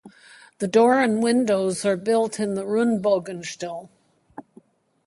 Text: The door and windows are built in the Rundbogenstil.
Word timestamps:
The 0.57 0.67
door 0.67 0.99
and 0.99 1.21
windows 1.21 1.85
are 1.85 1.95
built 1.95 2.39
in 2.39 2.55
the 2.55 2.63
Rundbogenstil. 2.63 3.87